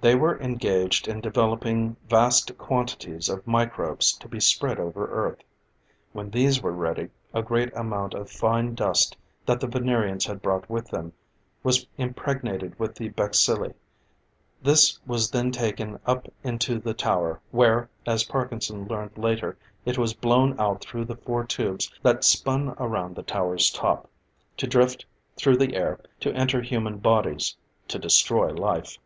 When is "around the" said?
22.80-23.22